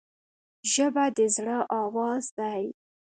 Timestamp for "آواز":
1.83-2.25